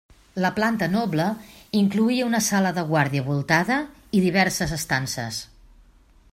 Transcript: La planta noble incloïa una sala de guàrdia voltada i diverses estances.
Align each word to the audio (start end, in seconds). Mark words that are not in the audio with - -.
La 0.43 0.49
planta 0.59 0.87
noble 0.93 1.27
incloïa 1.81 2.25
una 2.29 2.41
sala 2.47 2.71
de 2.79 2.85
guàrdia 2.93 3.27
voltada 3.29 3.79
i 4.21 4.25
diverses 4.27 4.77
estances. 4.79 5.43